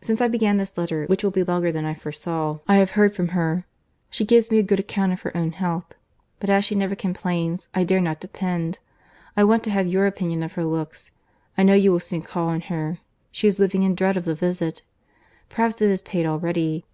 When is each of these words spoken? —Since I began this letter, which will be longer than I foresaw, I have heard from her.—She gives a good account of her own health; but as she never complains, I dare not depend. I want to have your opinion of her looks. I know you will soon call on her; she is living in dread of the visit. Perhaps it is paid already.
—Since 0.00 0.22
I 0.22 0.28
began 0.28 0.56
this 0.56 0.78
letter, 0.78 1.04
which 1.04 1.22
will 1.22 1.30
be 1.30 1.44
longer 1.44 1.70
than 1.70 1.84
I 1.84 1.92
foresaw, 1.92 2.60
I 2.66 2.76
have 2.76 2.92
heard 2.92 3.14
from 3.14 3.28
her.—She 3.28 4.24
gives 4.24 4.48
a 4.50 4.62
good 4.62 4.80
account 4.80 5.12
of 5.12 5.20
her 5.20 5.36
own 5.36 5.52
health; 5.52 5.94
but 6.38 6.48
as 6.48 6.64
she 6.64 6.74
never 6.74 6.94
complains, 6.94 7.68
I 7.74 7.84
dare 7.84 8.00
not 8.00 8.20
depend. 8.20 8.78
I 9.36 9.44
want 9.44 9.62
to 9.64 9.70
have 9.70 9.86
your 9.86 10.06
opinion 10.06 10.42
of 10.42 10.54
her 10.54 10.64
looks. 10.64 11.10
I 11.58 11.62
know 11.64 11.74
you 11.74 11.92
will 11.92 12.00
soon 12.00 12.22
call 12.22 12.48
on 12.48 12.62
her; 12.72 13.00
she 13.30 13.46
is 13.48 13.58
living 13.58 13.82
in 13.82 13.94
dread 13.94 14.16
of 14.16 14.24
the 14.24 14.34
visit. 14.34 14.80
Perhaps 15.50 15.82
it 15.82 15.90
is 15.90 16.00
paid 16.00 16.24
already. 16.24 16.86